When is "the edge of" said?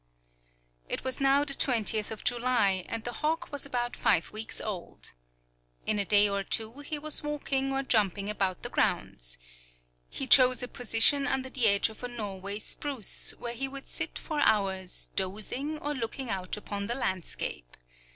11.51-12.01